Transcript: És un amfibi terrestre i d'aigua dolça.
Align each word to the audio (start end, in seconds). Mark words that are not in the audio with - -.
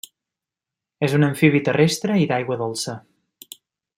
És 1.07 1.13
un 1.17 1.27
amfibi 1.27 1.61
terrestre 1.69 2.17
i 2.23 2.27
d'aigua 2.33 2.59
dolça. 2.65 2.99